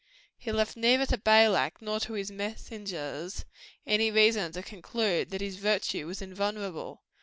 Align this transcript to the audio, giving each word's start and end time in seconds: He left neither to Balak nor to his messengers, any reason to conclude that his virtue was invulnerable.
He 0.35 0.51
left 0.51 0.75
neither 0.75 1.05
to 1.05 1.17
Balak 1.19 1.79
nor 1.79 1.99
to 1.99 2.13
his 2.13 2.31
messengers, 2.31 3.45
any 3.85 4.09
reason 4.09 4.51
to 4.53 4.63
conclude 4.63 5.29
that 5.29 5.41
his 5.41 5.57
virtue 5.57 6.07
was 6.07 6.23
invulnerable. 6.23 7.03